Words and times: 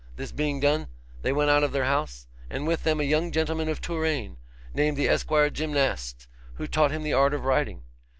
This 0.15 0.31
being 0.31 0.59
done, 0.59 0.87
they 1.21 1.31
went 1.31 1.51
out 1.51 1.63
of 1.63 1.73
their 1.73 1.83
house, 1.83 2.25
and 2.49 2.65
with 2.65 2.83
them 2.85 2.99
a 2.99 3.03
young 3.03 3.31
gentleman 3.31 3.69
of 3.69 3.81
Touraine, 3.81 4.37
named 4.73 4.97
the 4.97 5.07
Esquire 5.07 5.51
Gymnast, 5.51 6.27
who 6.55 6.65
taught 6.65 6.89
him 6.89 7.03
the 7.03 7.13
art 7.13 7.35
of 7.35 7.45
riding. 7.45 7.83